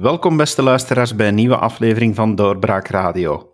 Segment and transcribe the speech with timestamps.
[0.00, 3.52] Welkom beste luisteraars bij een nieuwe aflevering van Doorbraak Radio.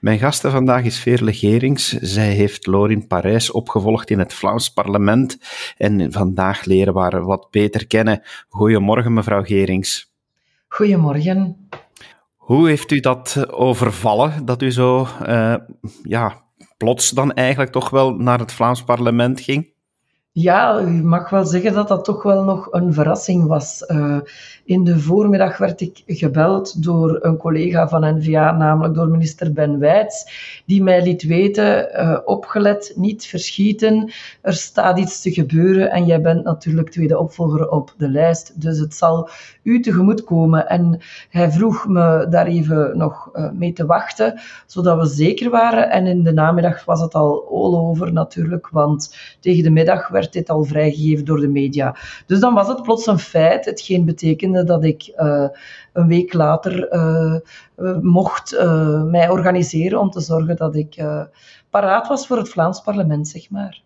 [0.00, 1.88] Mijn gasten vandaag is Veerle Gerings.
[1.88, 5.38] Zij heeft Lorin Parijs opgevolgd in het Vlaams parlement
[5.76, 8.22] en vandaag leren we haar wat beter kennen.
[8.48, 10.12] Goedemorgen mevrouw Gerings.
[10.68, 11.68] Goedemorgen.
[12.36, 15.54] Hoe heeft u dat overvallen, dat u zo uh,
[16.02, 16.42] ja,
[16.76, 19.76] plots dan eigenlijk toch wel naar het Vlaams parlement ging?
[20.40, 23.84] Ja, u mag wel zeggen dat dat toch wel nog een verrassing was.
[23.88, 24.18] Uh,
[24.64, 29.78] in de voormiddag werd ik gebeld door een collega van NVA, namelijk door minister Ben
[29.78, 30.26] Wijts,
[30.66, 36.20] die mij liet weten, uh, opgelet, niet verschieten, er staat iets te gebeuren en jij
[36.20, 39.28] bent natuurlijk tweede opvolger op de lijst, dus het zal
[39.68, 40.68] u tegemoet komen.
[40.68, 45.90] En hij vroeg me daar even nog uh, mee te wachten, zodat we zeker waren.
[45.90, 50.32] En in de namiddag was het al all over natuurlijk, want tegen de middag werd
[50.32, 51.96] dit al vrijgegeven door de media.
[52.26, 55.46] Dus dan was het plots een feit, hetgeen betekende dat ik uh,
[55.92, 57.34] een week later uh,
[58.00, 58.64] mocht
[59.04, 61.04] mij organiseren om te zorgen dat ik
[61.70, 63.82] paraat was voor het Vlaams parlement, zeg maar.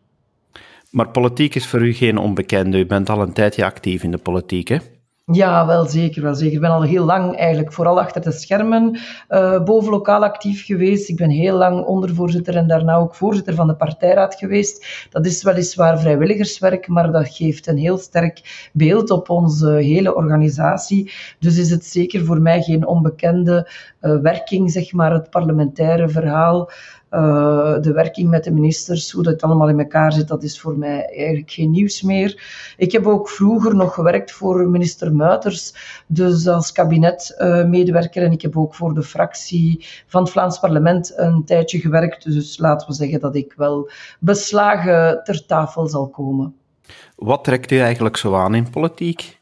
[0.91, 2.79] Maar politiek is voor u geen onbekende.
[2.79, 4.77] U bent al een tijdje actief in de politiek, hè?
[5.25, 6.55] Ja, wel zeker, wel zeker.
[6.55, 8.99] Ik ben al heel lang eigenlijk vooral achter de schermen
[9.29, 11.09] uh, boven lokaal actief geweest.
[11.09, 15.07] Ik ben heel lang ondervoorzitter en daarna ook voorzitter van de partijraad geweest.
[15.11, 21.13] Dat is weliswaar vrijwilligerswerk, maar dat geeft een heel sterk beeld op onze hele organisatie.
[21.39, 23.71] Dus is het zeker voor mij geen onbekende
[24.01, 26.71] uh, werking, zeg maar, het parlementaire verhaal.
[27.15, 30.79] Uh, de werking met de ministers, hoe dat allemaal in elkaar zit, dat is voor
[30.79, 32.43] mij eigenlijk geen nieuws meer.
[32.77, 35.75] Ik heb ook vroeger nog gewerkt voor minister Muiters,
[36.07, 38.23] dus als kabinetmedewerker.
[38.23, 42.33] Uh, en ik heb ook voor de fractie van het Vlaams parlement een tijdje gewerkt.
[42.33, 43.91] Dus laten we zeggen dat ik wel
[44.21, 46.55] beslagen ter tafel zal komen.
[47.17, 49.42] Wat trekt u eigenlijk zo aan in politiek?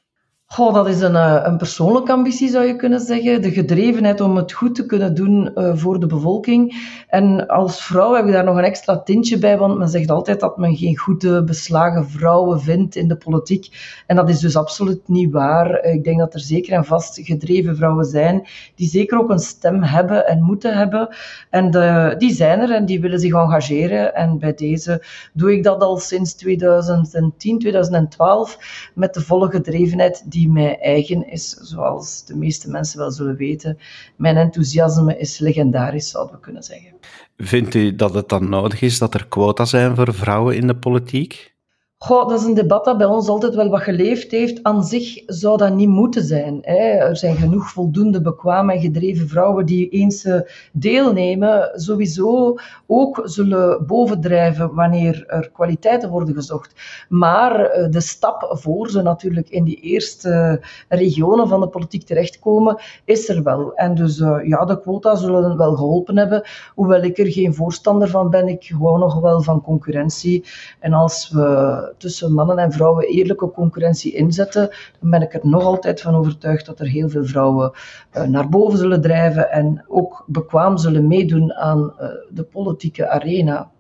[0.55, 3.43] Goh, dat is een, eh, een persoonlijke ambitie, zou je kunnen zeggen.
[3.43, 6.89] De gedrevenheid om het goed te kunnen doen uh, voor de bevolking.
[7.09, 10.41] En als vrouw heb ik daar nog een extra tintje bij, want men zegt altijd
[10.41, 13.69] dat men geen goede, beslagen vrouwen vindt in de politiek.
[14.07, 15.85] En dat is dus absoluut niet waar.
[15.85, 19.83] Ik denk dat er zeker en vast gedreven vrouwen zijn, die zeker ook een stem
[19.83, 21.09] hebben en moeten hebben.
[21.51, 24.15] En de, die zijn er en die willen zich engageren.
[24.15, 28.59] En bij deze doe ik dat al sinds 2010, 2012,
[28.95, 33.37] met de volle gedrevenheid die die mij eigen is, zoals de meeste mensen wel zullen
[33.37, 33.79] weten.
[34.17, 36.93] Mijn enthousiasme is legendarisch, zouden we kunnen zeggen.
[37.37, 40.77] Vindt u dat het dan nodig is dat er quota zijn voor vrouwen in de
[40.77, 41.55] politiek?
[42.03, 44.63] Goh, dat is een debat dat bij ons altijd wel wat geleefd heeft.
[44.63, 46.59] Aan zich zou dat niet moeten zijn.
[46.63, 46.77] Hè.
[46.77, 50.41] Er zijn genoeg voldoende bekwame en gedreven vrouwen die eens eh,
[50.73, 52.55] deelnemen, sowieso
[52.87, 56.75] ook zullen bovendrijven wanneer er kwaliteiten worden gezocht.
[57.09, 62.81] Maar eh, de stap voor ze natuurlijk in die eerste regionen van de politiek terechtkomen,
[63.05, 63.75] is er wel.
[63.75, 66.43] En dus uh, ja, de quota zullen wel geholpen hebben,
[66.75, 68.49] hoewel ik er geen voorstander van ben.
[68.49, 70.45] Ik gewoon nog wel van concurrentie.
[70.79, 74.71] En als we tussen mannen en vrouwen eerlijke concurrentie inzetten,
[75.01, 77.73] dan ben ik er nog altijd van overtuigd dat er heel veel vrouwen
[78.17, 83.71] uh, naar boven zullen drijven en ook bekwaam zullen meedoen aan uh, de politieke arena.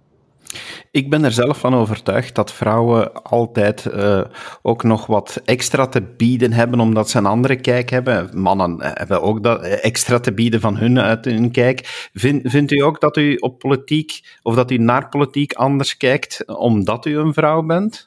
[0.92, 4.24] Ik ben er zelf van overtuigd dat vrouwen altijd uh,
[4.62, 8.40] ook nog wat extra te bieden hebben, omdat ze een andere kijk hebben.
[8.40, 12.08] Mannen hebben ook dat extra te bieden van hun uit hun kijk.
[12.12, 16.44] Vind, vindt u ook dat u op politiek, of dat u naar politiek anders kijkt,
[16.46, 18.06] omdat u een vrouw bent?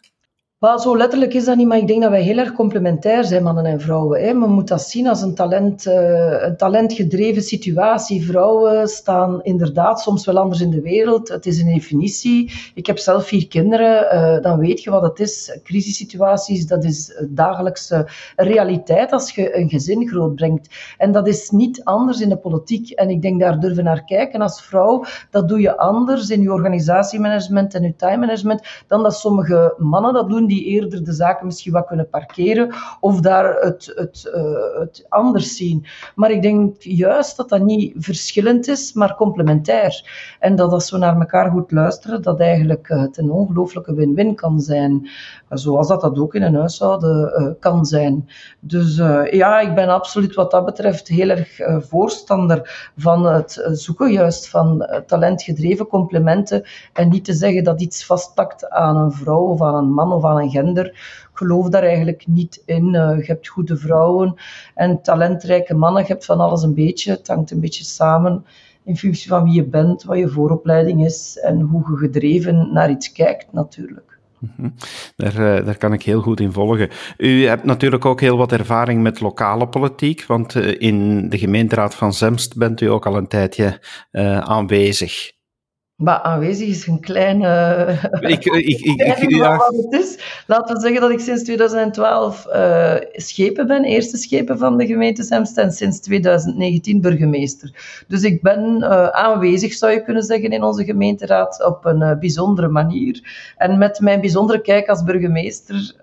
[0.63, 3.43] Well, zo letterlijk is dat niet, maar ik denk dat wij heel erg complementair zijn,
[3.43, 4.21] mannen en vrouwen.
[4.21, 4.33] Hè.
[4.33, 8.25] Men moet dat zien als een, talent, uh, een talentgedreven situatie.
[8.25, 11.27] Vrouwen staan inderdaad soms wel anders in de wereld.
[11.29, 12.51] Het is een definitie.
[12.73, 15.59] Ik heb zelf vier kinderen, uh, dan weet je wat het is.
[15.63, 20.75] Crisissituaties, dat is dagelijkse realiteit als je een gezin grootbrengt.
[20.97, 22.89] En dat is niet anders in de politiek.
[22.89, 25.03] En ik denk daar durven naar kijken als vrouw.
[25.29, 30.13] Dat doe je anders in je organisatiemanagement en je time management dan dat sommige mannen
[30.13, 34.79] dat doen die eerder de zaken misschien wat kunnen parkeren of daar het, het, uh,
[34.79, 35.85] het anders zien.
[36.15, 40.09] Maar ik denk juist dat dat niet verschillend is, maar complementair.
[40.39, 44.35] En dat als we naar elkaar goed luisteren, dat eigenlijk uh, het een ongelooflijke win-win
[44.35, 45.09] kan zijn.
[45.49, 48.29] zoals dat dat ook in een huishouden uh, kan zijn.
[48.59, 48.95] Dus
[49.31, 51.59] ja, ik ben absoluut wat dat betreft heel erg
[51.89, 56.63] voorstander van het zoeken juist van talentgedreven complementen
[56.93, 60.25] en niet te zeggen dat iets vastpakt aan een vrouw of aan een man of
[60.25, 60.85] aan een gender.
[60.85, 62.85] Ik geloof daar eigenlijk niet in.
[62.93, 64.35] Uh, je hebt goede vrouwen
[64.75, 66.01] en talentrijke mannen.
[66.01, 67.11] Je hebt van alles een beetje.
[67.11, 68.45] Het hangt een beetje samen
[68.85, 72.89] in functie van wie je bent, wat je vooropleiding is en hoe je gedreven naar
[72.89, 74.17] iets kijkt natuurlijk.
[74.39, 74.69] Mhm.
[75.15, 76.89] Daar, eh, daar kan ik heel goed in volgen.
[77.17, 81.95] U hebt natuurlijk ook heel wat ervaring met lokale politiek, want eh, in de gemeenteraad
[81.95, 83.81] van Zemst bent u ook al een tijdje
[84.41, 85.31] aanwezig.
[85.95, 87.99] Maar aanwezig is een kleine.
[88.19, 89.57] Ik, ik, ik, ik ja.
[89.57, 90.43] wat het is.
[90.47, 94.85] Laten we zeggen dat ik sinds 2012 uh, eh, schepen ben, eerste schepen van de
[94.85, 98.03] gemeente Zemst en sinds 2019 burgemeester.
[98.07, 102.19] Dus ik ben uh, aanwezig, zou je kunnen zeggen, in onze gemeenteraad op een uh,
[102.19, 103.51] bijzondere manier.
[103.57, 105.95] En met mijn bijzondere kijk als burgemeester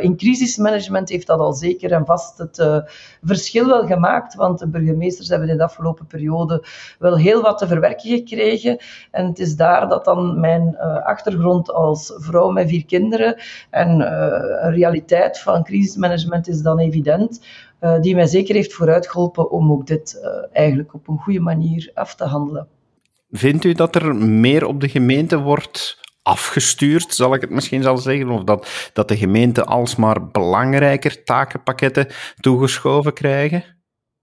[0.00, 2.82] in crisismanagement heeft dat al zeker en vast het
[3.22, 6.64] verschil wel gemaakt, want de burgemeesters hebben in de afgelopen periode
[6.98, 8.78] wel heel wat te verwerken gekregen.
[9.10, 13.36] En het is daar dat dan mijn uh, achtergrond als vrouw met vier kinderen
[13.70, 14.06] en uh,
[14.62, 17.46] een realiteit van crisismanagement is dan evident,
[17.80, 22.14] uh, die mij zeker heeft vooruitgeholpen om ook dit eigenlijk op een goede manier af
[22.14, 22.68] te handelen.
[23.30, 27.98] Vindt u dat er meer op de gemeente wordt afgestuurd, zal ik het misschien zal
[27.98, 32.06] zeggen, of dat, dat de gemeenten alsmaar belangrijker takenpakketten
[32.40, 33.77] toegeschoven krijgen?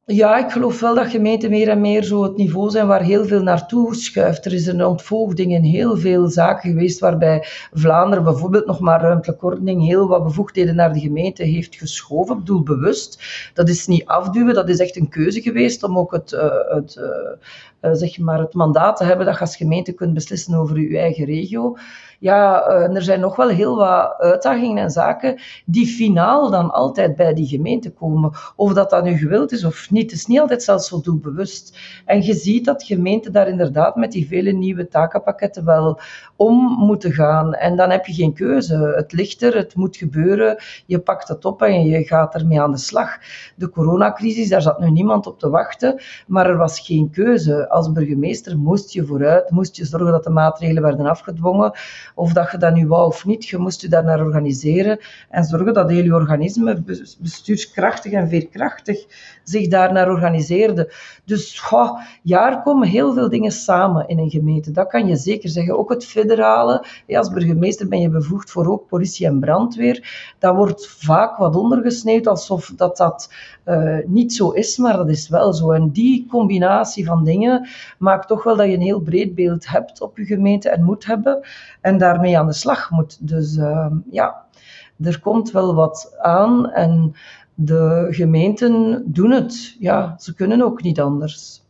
[0.08, 3.26] Ja, ik geloof wel dat gemeenten meer en meer zo het niveau zijn waar heel
[3.26, 4.46] veel naartoe schuift.
[4.46, 9.46] Er is een ontvoogding in heel veel zaken geweest waarbij Vlaanderen bijvoorbeeld nog maar ruimtelijke
[9.46, 13.24] ordening heel wat bevoegdheden naar de gemeente heeft geschoven, doelbewust.
[13.54, 16.96] Dat is niet afduwen, dat is echt een keuze geweest om ook het, uh, het,
[17.82, 20.98] uh, zeg maar het mandaat te hebben dat je als gemeente kunt beslissen over je
[20.98, 21.78] eigen regio
[22.20, 27.16] ja, uh, er zijn nog wel heel wat uitdagingen en zaken die finaal dan altijd
[27.16, 28.32] bij die gemeente komen.
[28.56, 31.78] Of dat dat nu gewild is of niet, het is niet altijd zelfs zo doelbewust.
[32.06, 36.00] En je ziet dat gemeenten daar inderdaad met die vele nieuwe takenpakketten wel
[36.36, 37.54] om moeten gaan.
[37.54, 38.94] En dan heb je geen keuze.
[38.96, 42.72] Het ligt er, het moet gebeuren, je pakt het op en je gaat ermee aan
[42.72, 43.18] de slag.
[43.56, 47.70] De coronacrisis, daar zat nu niemand op te wachten, maar er was geen keuze.
[47.70, 51.72] Als burgemeester moest je vooruit, moest je zorgen dat de maatregelen werden afgedwongen,
[52.16, 55.44] of dat je dat nu wou of niet, je moest je daar naar organiseren en
[55.44, 56.84] zorgen dat heel je organisme
[57.20, 59.06] bestuurskrachtig en veerkrachtig
[59.44, 60.94] zich daar naar organiseerde.
[61.26, 64.72] Dus goh, jaar komen heel veel dingen samen in een gemeente.
[64.72, 65.78] Dat kan je zeker zeggen.
[65.78, 66.86] Ook het federale.
[67.08, 70.34] Als burgemeester ben je bevoegd voor ook politie en brandweer.
[70.40, 73.34] Dat wordt vaak wat ondergesneeuwd, alsof dat, dat
[73.66, 75.72] uh, niet zo is, maar dat is wel zo.
[75.72, 77.68] En die combinatie van dingen
[77.98, 81.06] maakt toch wel dat je een heel breed beeld hebt op je gemeente en moet
[81.06, 81.48] hebben.
[81.82, 83.28] En daarmee aan de slag moet.
[83.28, 84.46] Dus uh, ja,
[85.02, 86.72] er komt wel wat aan.
[86.72, 87.16] En
[87.54, 89.76] de gemeenten doen het.
[89.80, 91.64] Ja, ze kunnen ook niet anders.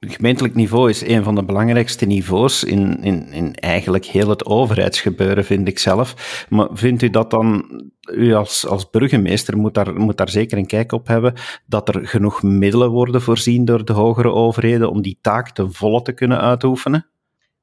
[0.00, 5.44] Gemeentelijk niveau is een van de belangrijkste niveaus in, in, in eigenlijk heel het overheidsgebeuren,
[5.44, 6.46] vind ik zelf.
[6.48, 7.64] Maar vindt u dat dan,
[8.00, 11.34] u als, als burgemeester moet daar, moet daar zeker een kijk op hebben,
[11.66, 16.02] dat er genoeg middelen worden voorzien door de hogere overheden om die taak ten volle
[16.02, 17.06] te kunnen uitoefenen?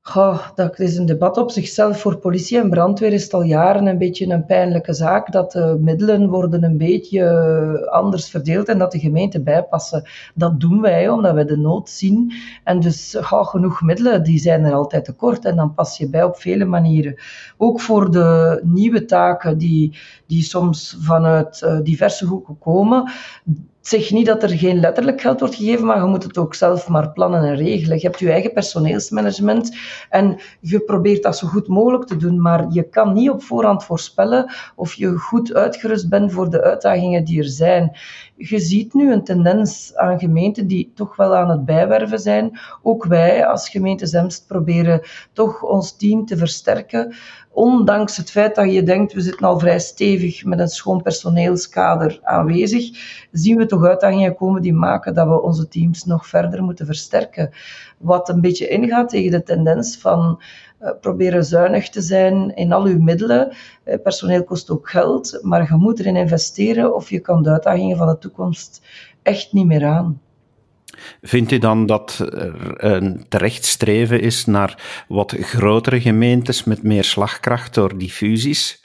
[0.04, 2.00] Goh, dat is een debat op zichzelf.
[2.00, 5.78] Voor politie en brandweer is het al jaren een beetje een pijnlijke zaak dat de
[5.80, 10.10] middelen worden een beetje anders verdeeld en dat de gemeenten bijpassen.
[10.36, 12.34] Dat doen wij omdat wij de nood zien.
[12.64, 16.24] En dus goh, genoeg middelen, die zijn er altijd tekort en dan pas je bij
[16.24, 17.16] op vele manieren.
[17.58, 23.12] Ook voor de nieuwe taken die, die soms vanuit uh, diverse hoeken komen,
[23.82, 26.88] zeg niet dat er geen letterlijk geld wordt gegeven, maar je moet het ook zelf
[26.88, 27.98] maar plannen en regelen.
[27.98, 29.78] Je hebt je eigen personeelsmanagement
[30.10, 33.84] en je probeert dat zo goed mogelijk te doen, maar je kan niet op voorhand
[33.84, 37.98] voorspellen of je goed uitgerust bent voor de uitdagingen die er zijn.
[38.50, 42.60] Je ziet nu een tendens aan gemeenten die toch wel aan het bijwerven zijn.
[42.82, 45.02] Ook wij als gemeente Zemst proberen
[45.34, 47.14] toch ons team te versterken
[47.54, 52.20] ondanks het feit dat je denkt, we zitten al vrij stevig met een schoon personeelskader
[52.24, 52.90] aanwezig,
[53.32, 57.50] zien we toch uitdagingen komen die maken dat we onze teams nog verder moeten versterken.
[57.98, 60.42] Wat een beetje ingaat tegen de tendens van
[61.02, 63.56] proberen zuinig te zijn in al uw middelen.
[63.86, 67.98] Uh, personeel kost ook geld, maar je moet erin investeren of je kan de uitdagingen
[67.98, 68.82] van de toekomst
[69.22, 70.22] echt niet meer aan.
[71.22, 77.04] Vindt u dan dat er een terecht streven is naar wat grotere gemeentes met meer
[77.04, 78.82] slagkracht door die fusies?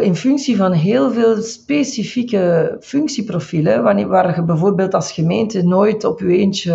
[0.00, 6.36] In functie van heel veel specifieke functieprofielen, waar je bijvoorbeeld als gemeente nooit op je
[6.36, 6.74] eentje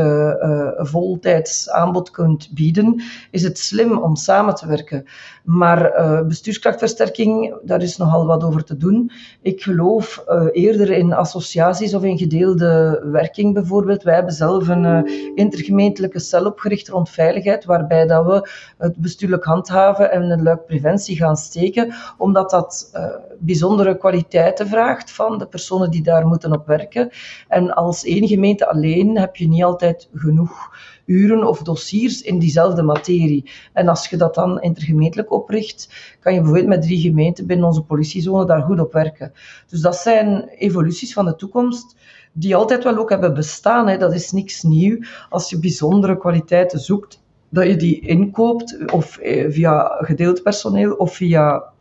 [0.78, 5.06] uh, voltijds aanbod kunt bieden, is het slim om samen te werken.
[5.44, 9.12] Maar uh, bestuurskrachtversterking, daar is nogal wat over te doen.
[9.42, 14.04] Ik geloof uh, eerder in associaties of in gedeelde werking bijvoorbeeld.
[14.04, 20.12] Wij hebben zelf een intergemeentelijke cel opgericht rond veiligheid, waarbij dat we het bestuurlijk handhaven
[20.12, 23.06] en een luik preventie gaan steken, omdat dat uh,
[23.40, 27.10] bijzondere kwaliteiten vraagt van de personen die daar moeten op werken.
[27.48, 30.70] En als één gemeente alleen heb je niet altijd genoeg
[31.06, 33.52] uren of dossiers in diezelfde materie.
[33.74, 37.82] En als je dat dan intergemeentelijk opricht, kan je bijvoorbeeld met drie gemeenten binnen onze
[37.82, 39.34] politiezone daar goed op werken.
[39.68, 41.96] Dus dat zijn evoluties van de toekomst
[42.34, 43.88] die altijd wel ook hebben bestaan.
[43.88, 43.98] Hè.
[43.98, 45.04] Dat is niks nieuw.
[45.30, 51.16] Als je bijzondere kwaliteiten zoekt, dat je die inkoopt, of eh, via gedeeld personeel of
[51.16, 51.74] via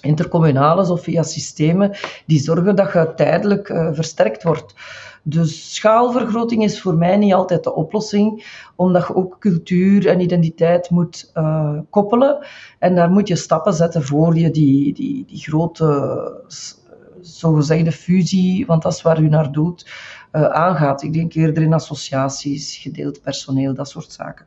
[0.00, 4.74] intercommunales of via systemen die zorgen dat je tijdelijk uh, versterkt wordt.
[5.28, 8.44] Dus schaalvergroting is voor mij niet altijd de oplossing,
[8.76, 12.46] omdat je ook cultuur en identiteit moet uh, koppelen.
[12.78, 16.44] En daar moet je stappen zetten voor je die, die, die grote,
[17.20, 19.86] zogezegde fusie, want dat is waar u naar doet,
[20.32, 21.02] uh, aangaat.
[21.02, 24.46] Ik denk eerder in associaties, gedeeld personeel, dat soort zaken.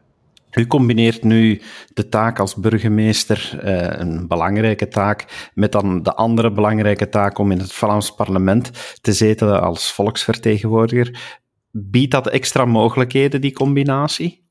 [0.52, 1.62] U combineert nu
[1.94, 7.52] de taak als burgemeester, eh, een belangrijke taak, met dan de andere belangrijke taak om
[7.52, 11.38] in het Vlaams parlement te zetelen als volksvertegenwoordiger.
[11.72, 14.49] Biedt dat extra mogelijkheden, die combinatie?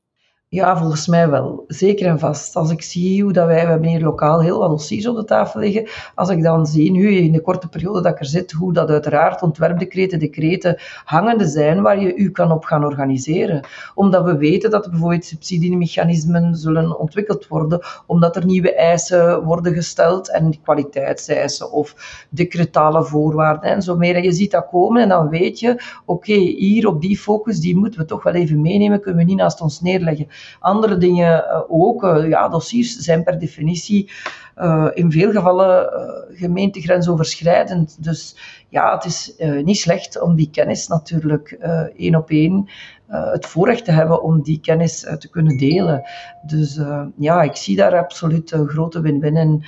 [0.51, 1.63] Ja, volgens mij wel.
[1.67, 2.55] Zeker en vast.
[2.55, 5.23] Als ik zie hoe dat wij, we hebben hier lokaal heel wat dossiers op de
[5.23, 5.87] tafel liggen.
[6.15, 8.89] Als ik dan zie, nu in de korte periode dat ik er zit, hoe dat
[8.89, 13.67] uiteraard ontwerpdecreten, decreten hangende zijn waar je u kan op gaan organiseren.
[13.95, 19.73] Omdat we weten dat er bijvoorbeeld subsidiemechanismen zullen ontwikkeld worden, omdat er nieuwe eisen worden
[19.73, 24.15] gesteld en kwaliteitseisen of decretale voorwaarden en zo meer.
[24.15, 27.77] En je ziet dat komen en dan weet je, oké, hier op die focus, die
[27.77, 30.27] moeten we toch wel even meenemen, kunnen we niet naast ons neerleggen.
[30.59, 32.03] Andere dingen eh, ook.
[32.03, 34.11] Eh, ja, dossiers zijn per definitie
[34.57, 35.89] uh, in veel gevallen
[36.33, 38.03] gemeentegrensoverschrijdend.
[38.03, 38.35] Dus
[38.69, 41.51] ja, het is niet slecht om die kennis natuurlijk
[41.97, 42.69] één op één
[43.07, 46.03] het voorrecht te hebben om die kennis te kunnen delen.
[46.45, 46.79] Dus
[47.17, 49.65] ja, ik zie daar absoluut grote win-win in.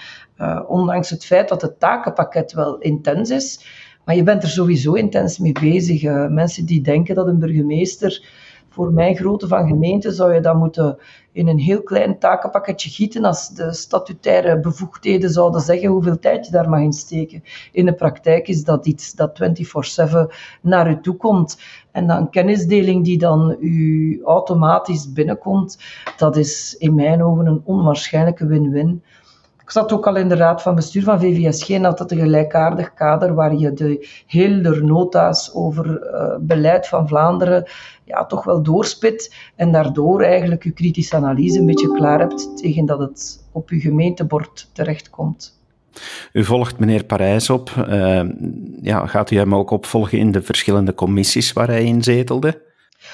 [0.68, 3.66] ondanks het feit dat het takenpakket wel intens is,
[4.06, 6.04] maar je bent er sowieso intens mee bezig.
[6.30, 8.22] mensen die denken dat een burgemeester
[8.72, 10.98] voor mijn grootte van gemeente zou je dat moeten
[11.32, 16.52] in een heel klein takenpakketje gieten als de statutaire bevoegdheden zouden zeggen hoeveel tijd je
[16.52, 17.44] daar mag in steken.
[17.72, 19.42] In de praktijk is dat iets dat
[20.02, 21.60] 24-7 naar u toe komt.
[21.92, 25.78] En dan kennisdeling die dan u automatisch binnenkomt,
[26.18, 29.04] dat is in mijn ogen een onwaarschijnlijke win-win.
[29.72, 32.18] Ik zat ook al in de raad van bestuur van VVSG en had dat een
[32.18, 37.64] gelijkaardig kader waar je de hele nota's over uh, beleid van Vlaanderen
[38.04, 42.86] ja, toch wel doorspit en daardoor eigenlijk je kritische analyse een beetje klaar hebt tegen
[42.86, 45.60] dat het op je gemeentebord terechtkomt.
[46.34, 47.70] U volgt meneer Parijs op.
[47.78, 48.24] Uh,
[48.82, 52.71] ja, gaat u hem ook opvolgen in de verschillende commissies waar hij in zetelde?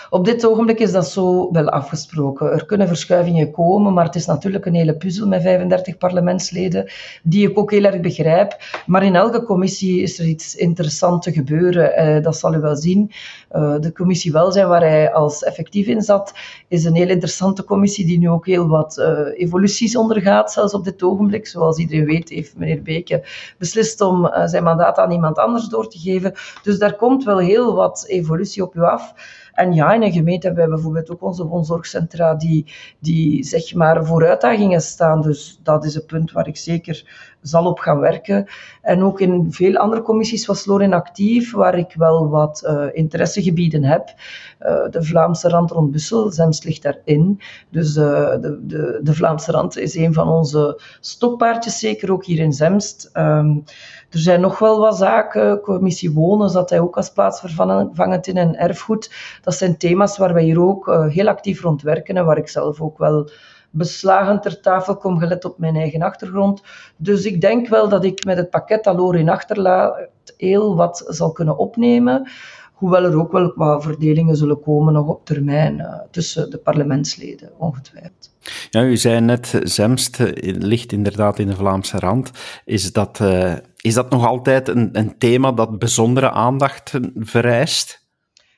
[0.09, 2.51] Op dit ogenblik is dat zo wel afgesproken.
[2.51, 6.91] Er kunnen verschuivingen komen, maar het is natuurlijk een hele puzzel met 35 parlementsleden,
[7.23, 8.57] die ik ook heel erg begrijp.
[8.85, 11.95] Maar in elke commissie is er iets interessants te gebeuren.
[11.95, 13.11] Eh, dat zal u wel zien.
[13.55, 16.33] Uh, de commissie Welzijn, waar hij als effectief in zat,
[16.67, 20.83] is een heel interessante commissie die nu ook heel wat uh, evoluties ondergaat, zelfs op
[20.83, 21.47] dit ogenblik.
[21.47, 23.23] Zoals iedereen weet, heeft meneer Beke
[23.57, 26.33] beslist om uh, zijn mandaat aan iemand anders door te geven.
[26.63, 29.13] Dus daar komt wel heel wat evolutie op u af.
[29.57, 34.05] En ja, in een gemeente hebben wij bijvoorbeeld ook onze woonzorgcentra die, die zeg maar
[34.05, 35.21] voor uitdagingen staan.
[35.21, 38.47] Dus dat is een punt waar ik zeker zal op gaan werken.
[38.81, 43.83] En ook in veel andere commissies was Lorin actief, waar ik wel wat uh, interessegebieden
[43.83, 44.13] heb.
[44.61, 47.41] Uh, de Vlaamse rand rond Bussel, Zemst ligt daarin.
[47.69, 52.39] Dus uh, de, de, de Vlaamse rand is een van onze stokpaardjes, zeker ook hier
[52.39, 53.09] in Zemst.
[53.13, 53.63] Um,
[54.09, 55.61] er zijn nog wel wat zaken.
[55.61, 59.11] Commissie Wonen zat hij ook als plaatsvervangend in en erfgoed.
[59.41, 62.81] Dat zijn thema's waar wij hier ook heel actief rond werken en waar ik zelf
[62.81, 63.29] ook wel
[63.69, 66.61] beslagen ter tafel kom, gelet op mijn eigen achtergrond.
[66.97, 71.31] Dus ik denk wel dat ik met het pakket dat in achterlaat heel wat zal
[71.31, 72.29] kunnen opnemen.
[72.73, 77.51] Hoewel er ook wel wat verdelingen zullen komen nog op termijn uh, tussen de parlementsleden,
[77.57, 78.35] ongetwijfeld.
[78.69, 82.31] Ja, u zei net, Zemst ligt inderdaad in de Vlaamse rand.
[82.65, 88.06] Is dat, uh, is dat nog altijd een, een thema dat bijzondere aandacht vereist?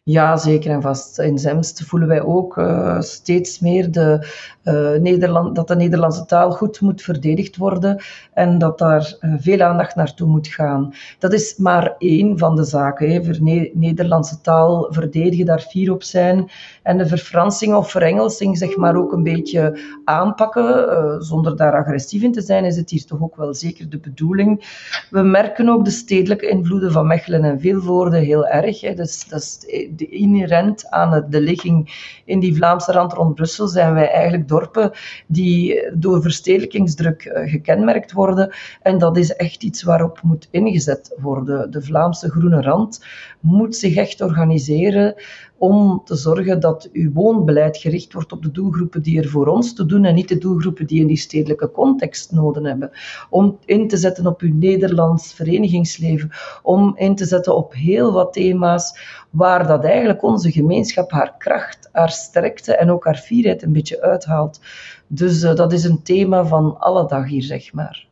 [0.10, 1.20] Ja, zeker en vast.
[1.20, 4.28] In Zemst voelen wij ook uh, steeds meer de,
[4.64, 8.02] uh, Nederland, dat de Nederlandse taal goed moet verdedigd worden
[8.34, 10.94] en dat daar uh, veel aandacht naartoe moet gaan.
[11.20, 13.10] Dat is maar één van de zaken.
[13.10, 13.20] Hè.
[13.74, 16.50] Nederlandse taal verdedigen, daar fier op zijn
[16.84, 22.32] en de verfransing of verengelsing zeg maar ook een beetje aanpakken, zonder daar agressief in
[22.32, 24.78] te zijn, is het hier toch ook wel zeker de bedoeling.
[25.10, 28.82] We merken ook de stedelijke invloeden van Mechelen en Vilvoorde heel erg.
[28.82, 28.94] Hè.
[28.94, 29.58] Dus, dat is
[30.02, 31.90] inherent aan de ligging
[32.26, 34.92] in die Vlaamse rand rond Brussel zijn wij eigenlijk dorpen
[35.28, 38.54] die door verstedelijkingsdruk eh, gekenmerkt worden.
[38.82, 41.72] En dat is echt iets waarop moet ingezet worden.
[41.72, 43.06] De Vlaamse groene rand
[43.40, 45.16] moet zich echt organiseren
[45.60, 49.74] om te zorgen dat uw woonbeleid gericht wordt op de doelgroepen die er voor ons
[49.74, 52.92] te doen en niet de doelgroepen die in die stedelijke context nodig hebben.
[53.30, 56.30] Om in te zetten op uw Nederlands verenigingsleven,
[56.64, 59.00] om in te zetten op heel wat thema's
[59.30, 64.02] waar dat eigenlijk onze gemeenschap haar kracht, haar sterkte en ook haar fierheid een beetje
[64.02, 64.60] uithaalt.
[65.08, 68.09] Dus uh, dat is een thema van alle dag hier, zeg maar.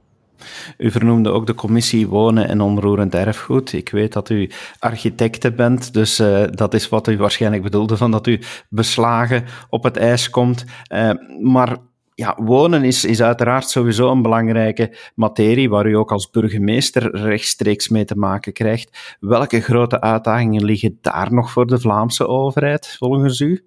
[0.77, 3.73] U vernoemde ook de commissie Wonen en Onroerend Erfgoed.
[3.73, 8.11] Ik weet dat u architecte bent, dus uh, dat is wat u waarschijnlijk bedoelde van
[8.11, 8.39] dat u
[8.69, 10.65] beslagen op het ijs komt.
[10.93, 11.77] Uh, maar
[12.13, 17.89] ja, wonen is, is uiteraard sowieso een belangrijke materie waar u ook als burgemeester rechtstreeks
[17.89, 19.17] mee te maken krijgt.
[19.19, 23.65] Welke grote uitdagingen liggen daar nog voor de Vlaamse overheid, volgens u?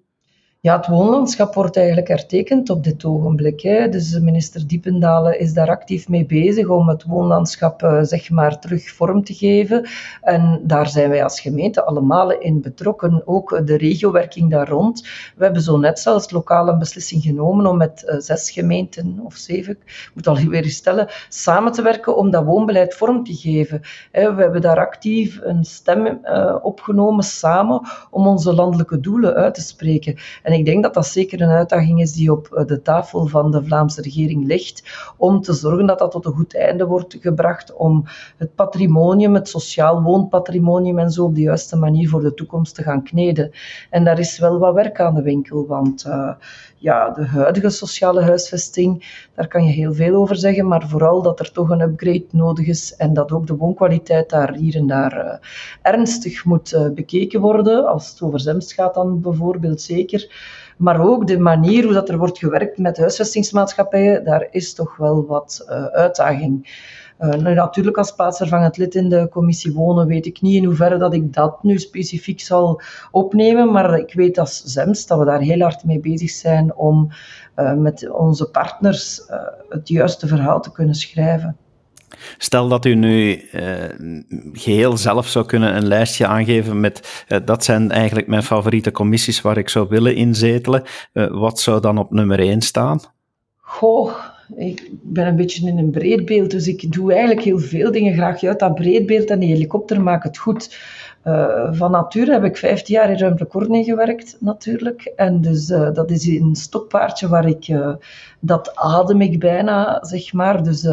[0.63, 3.61] Ja, het woonlandschap wordt eigenlijk hertekend op dit ogenblik.
[3.61, 3.89] Hè.
[3.89, 8.89] Dus minister Diependalen is daar actief mee bezig om het woonlandschap uh, zeg maar terug
[8.89, 9.89] vorm te geven.
[10.21, 13.21] En daar zijn wij als gemeente allemaal in betrokken.
[13.25, 15.01] Ook de regiowerking daar rond.
[15.35, 19.35] We hebben zo net zelfs lokaal een beslissing genomen om met uh, zes gemeenten of
[19.35, 23.81] zeven, ik moet al weer stellen, samen te werken om dat woonbeleid vorm te geven.
[24.11, 29.61] We hebben daar actief een stem uh, opgenomen samen om onze landelijke doelen uit te
[29.61, 30.17] spreken.
[30.51, 33.51] En ik denk dat dat zeker een uitdaging is die op eh, de tafel van
[33.51, 34.83] de Vlaamse regering ligt,
[35.17, 38.03] om te zorgen dat dat tot een goed einde wordt gebracht, om
[38.37, 42.83] het patrimonium, het sociaal woonpatrimonium en zo op de juiste manier voor de toekomst te
[42.83, 43.51] gaan kneden.
[43.89, 46.31] En daar is wel wat werk aan de winkel, want uh,
[46.77, 51.39] ja, de huidige sociale huisvesting, daar kan je heel veel over zeggen, maar vooral dat
[51.39, 55.25] er toch een upgrade nodig is en dat ook de woonkwaliteit daar hier en daar
[55.25, 55.33] uh,
[55.81, 57.87] ernstig moet bekeken worden.
[57.87, 60.40] Als het over Zemst gaat dan bijvoorbeeld zeker.
[60.81, 65.25] Maar ook de manier hoe dat er wordt gewerkt met huisvestingsmaatschappijen, daar is toch wel
[65.25, 66.79] wat uh, uitdaging.
[67.19, 70.97] Uh, nu, natuurlijk, als plaatsvervangend lid in de commissie wonen, weet ik niet in hoeverre
[70.97, 73.71] dat ik dat nu specifiek zal opnemen.
[73.71, 77.09] Maar ik weet als ZEMS dat we daar heel hard mee bezig zijn om
[77.55, 79.21] uh, met onze partners
[79.69, 81.57] het juiste verhaal te kunnen schrijven.
[82.37, 83.61] Stel dat u nu uh,
[84.53, 89.41] geheel zelf zou kunnen een lijstje aangeven met uh, dat zijn eigenlijk mijn favoriete commissies
[89.41, 90.83] waar ik zou willen inzetelen.
[91.13, 92.99] Uh, wat zou dan op nummer 1 staan?
[93.57, 94.13] Goh,
[94.55, 98.43] ik ben een beetje in een breedbeeld, dus ik doe eigenlijk heel veel dingen graag
[98.43, 100.77] uit dat breedbeeld en die helikopter maakt het goed.
[101.23, 105.03] Uh, van nature heb ik 15 jaar in ruimtelijke ordening gewerkt, natuurlijk.
[105.15, 107.93] En dus uh, dat is een stokpaardje waar ik, uh,
[108.39, 110.63] dat adem ik bijna, zeg maar.
[110.63, 110.87] Dus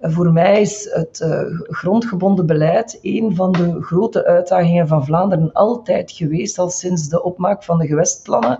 [0.00, 1.26] voor mij is het
[1.62, 7.64] grondgebonden beleid een van de grote uitdagingen van Vlaanderen altijd geweest, al sinds de opmaak
[7.64, 8.58] van de gewestplannen.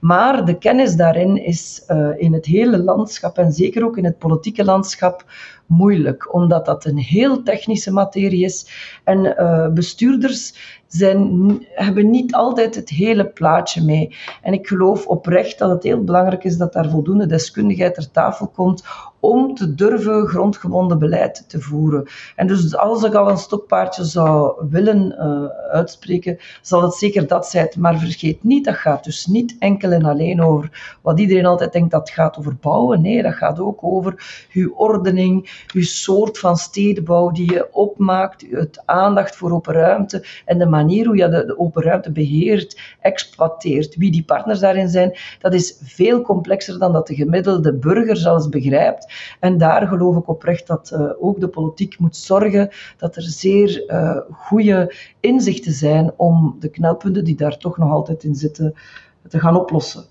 [0.00, 1.84] Maar de kennis daarin is
[2.16, 5.24] in het hele landschap en zeker ook in het politieke landschap
[5.72, 8.66] moeilijk, omdat dat een heel technische materie is.
[9.04, 10.54] En uh, bestuurders
[10.92, 14.16] zijn, hebben niet altijd het hele plaatje mee.
[14.42, 18.46] En ik geloof oprecht dat het heel belangrijk is dat daar voldoende deskundigheid ter tafel
[18.46, 18.82] komt
[19.20, 22.08] om te durven grondgebonden beleid te voeren.
[22.36, 27.46] En dus als ik al een stokpaardje zou willen uh, uitspreken, zal het zeker dat
[27.46, 27.68] zijn.
[27.78, 31.90] Maar vergeet niet, dat gaat dus niet enkel en alleen over wat iedereen altijd denkt
[31.90, 33.00] dat gaat over bouwen.
[33.00, 38.82] Nee, dat gaat ook over uw ordening, uw soort van stedenbouw die je opmaakt, het
[38.84, 43.96] aandacht voor open ruimte en de manier hoe je de, open ruimte beheert, exploiteert.
[43.96, 48.48] Wie die partners daarin zijn, dat is veel complexer dan dat de gemiddelde burger zelfs
[48.48, 49.12] begrijpt.
[49.40, 53.84] En daar geloof ik oprecht dat uh, ook de politiek moet zorgen dat er zeer
[53.86, 58.74] uh, goede inzichten zijn om de knelpunten die daar toch nog altijd in zitten
[59.28, 60.04] te gaan oplossen.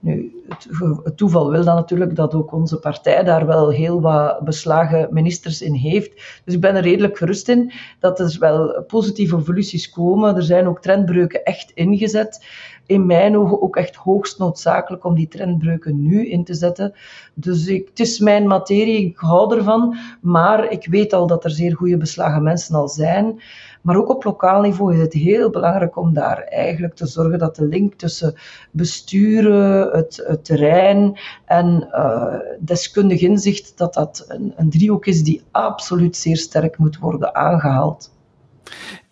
[0.00, 5.08] Nu, het, toeval wil dan natuurlijk dat ook onze partij daar wel heel wat beslagen
[5.10, 6.40] ministers in heeft.
[6.44, 10.36] Dus ik ben er redelijk gerust in dat er wel positieve evoluties komen.
[10.36, 12.46] Er zijn ook trendbreuken echt ingezet
[12.88, 16.94] in mijn ogen ook echt hoogst noodzakelijk om die trendbreuken nu in te zetten.
[17.34, 21.50] Dus ik, het is mijn materie, ik hou ervan, maar ik weet al dat er
[21.50, 23.40] zeer goede beslagen mensen al zijn.
[23.82, 27.56] Maar ook op lokaal niveau is het heel belangrijk om daar eigenlijk te zorgen dat
[27.56, 28.34] de link tussen
[28.70, 36.16] besturen, het, terrein en uh, deskundig inzicht, dat dat een, een driehoek is die absoluut
[36.16, 38.16] zeer sterk moet worden aangehaald.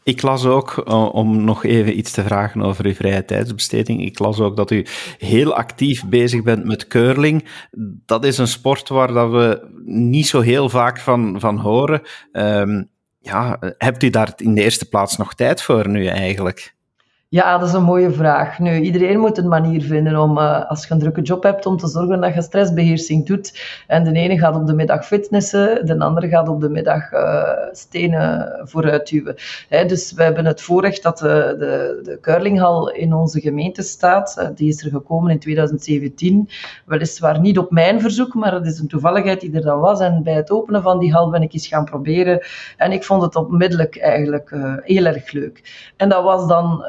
[0.02, 4.18] Ik las ook, uh, om nog even iets te vragen over uw vrije tijdsbesteding, ik
[4.18, 4.86] las ook dat u
[5.18, 7.48] heel actief bezig bent met curling.
[8.06, 12.02] Dat is een sport waar dat we niet zo heel vaak van, van horen.
[12.32, 12.88] Um,
[13.26, 16.74] ja, hebt u daar in de eerste plaats nog tijd voor nu eigenlijk?
[17.36, 18.58] Ja, dat is een mooie vraag.
[18.58, 21.76] Nu, iedereen moet een manier vinden om, uh, als je een drukke job hebt, om
[21.76, 23.60] te zorgen dat je stressbeheersing doet.
[23.86, 27.42] En de ene gaat op de middag fitnessen, de andere gaat op de middag uh,
[27.72, 29.34] stenen vooruit duwen.
[29.68, 34.50] dus we hebben het voorrecht dat de, de, de curlinghal in onze gemeente staat.
[34.54, 36.48] Die is er gekomen in 2017.
[36.86, 40.00] Weliswaar niet op mijn verzoek, maar het is een toevalligheid die er dan was.
[40.00, 42.46] En bij het openen van die hal ben ik eens gaan proberen.
[42.76, 45.90] En ik vond het onmiddellijk eigenlijk heel erg leuk.
[45.96, 46.84] En dat was dan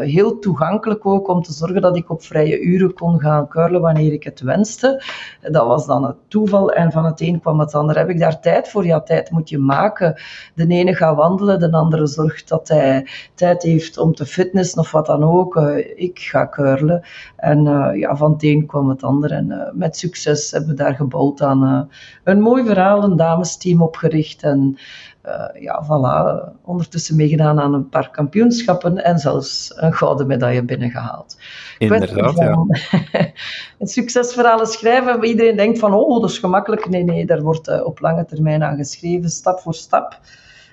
[0.00, 4.12] heel toegankelijk ook om te zorgen dat ik op vrije uren kon gaan curlen wanneer
[4.12, 5.02] ik het wenste.
[5.40, 7.96] Dat was dan het toeval en van het een kwam het ander.
[7.96, 8.86] Heb ik daar tijd voor?
[8.86, 10.20] Ja, tijd moet je maken.
[10.54, 14.90] De ene gaat wandelen, de andere zorgt dat hij tijd heeft om te fitnessen of
[14.90, 15.56] wat dan ook.
[15.56, 17.02] Uh, ik ga curlen.
[17.36, 19.32] En uh, ja, van het een kwam het ander.
[19.32, 21.88] En met succes hebben we daar gebouwd aan
[22.24, 24.78] een mooi verhaal, een damesteam opgericht en
[25.26, 31.36] uh, ja, voilà, ondertussen meegedaan aan een paar kampioenschappen en zelfs een gouden medaille binnengehaald.
[31.78, 32.66] Inderdaad, ja.
[33.78, 36.88] een succesverhalen schrijven, iedereen denkt van, oh, dat is gemakkelijk.
[36.88, 40.20] Nee, nee, daar wordt uh, op lange termijn aan geschreven, stap voor stap.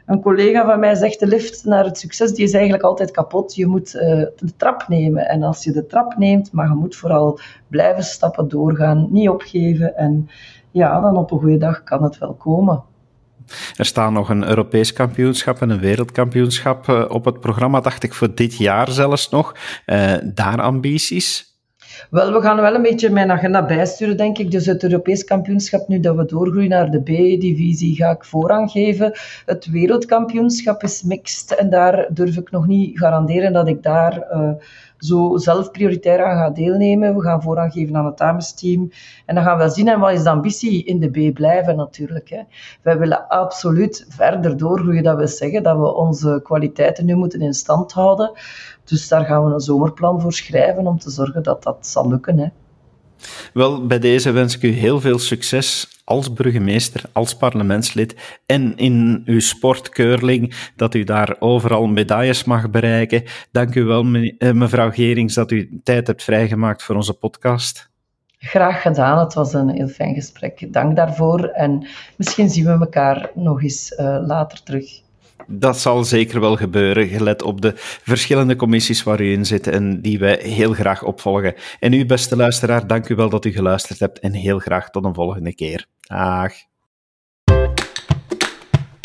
[0.05, 3.55] Een collega van mij zegt, de lift naar het succes, die is eigenlijk altijd kapot.
[3.55, 5.27] Je moet uh, de trap nemen.
[5.27, 9.95] En als je de trap neemt, maar je moet vooral blijven stappen, doorgaan, niet opgeven.
[9.97, 10.29] En
[10.71, 12.83] ja, dan op een goede dag kan het wel komen.
[13.75, 18.13] Er staan nog een Europees kampioenschap en een wereldkampioenschap eh, op het programma, dacht ik,
[18.13, 19.55] voor dit jaar zelfs nog.
[19.85, 21.48] Uh, daar ambities?
[22.09, 24.51] Wel, we gaan wel een beetje mijn agenda bijsturen, denk ik.
[24.51, 29.12] Dus het Europees kampioenschap, nu dat we doorgroeien naar de B-divisie, ga ik voorrang geven.
[29.45, 34.27] Het wereldkampioenschap is mixed en daar durf ik nog niet garanderen dat ik daar...
[34.33, 34.51] Uh,
[34.99, 37.15] zo zelf prioritair aan gaat deelnemen.
[37.15, 38.91] We gaan voorrang geven aan het damesteam.
[39.25, 42.29] En dan gaan we zien, en wat is de ambitie in de B blijven natuurlijk.
[42.29, 42.41] Hè.
[42.81, 45.03] Wij willen absoluut verder doorgroeien.
[45.03, 48.31] Dat wil zeggen dat we onze kwaliteiten nu moeten in stand houden.
[48.89, 52.38] Dus daar gaan we een zomerplan voor schrijven om te zorgen dat dat zal lukken.
[52.38, 52.47] Hè.
[53.54, 59.21] Wel, bij deze wens ik u heel veel succes als burgemeester, als parlementslid en in
[59.25, 63.23] uw sportkeurling, dat u daar overal medailles mag bereiken.
[63.52, 67.89] Dank u wel, eh, mevrouw Gerings, dat u tijd hebt vrijgemaakt voor onze podcast.
[68.38, 70.73] Graag gedaan, het was een heel fijn gesprek.
[70.73, 75.02] Dank daarvoor en misschien zien we elkaar nog eens uh, later terug.
[75.51, 80.01] Dat zal zeker wel gebeuren, gelet op de verschillende commissies waar u in zit en
[80.01, 81.53] die wij heel graag opvolgen.
[81.79, 85.05] En u, beste luisteraar, dank u wel dat u geluisterd hebt en heel graag tot
[85.05, 85.85] een volgende keer.
[85.99, 86.53] Dag.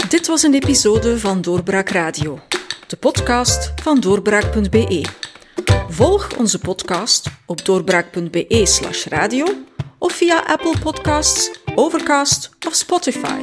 [0.08, 2.38] Dit was een episode van Doorbraak Radio,
[2.86, 5.04] de podcast van doorbraak.be.
[5.88, 9.46] Volg onze podcast op doorbraak.be/slash radio
[9.98, 13.42] of via Apple Podcasts, Overcast of Spotify.